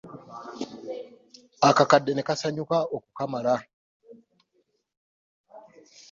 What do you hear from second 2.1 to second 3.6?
ne kasanyuka okukamala.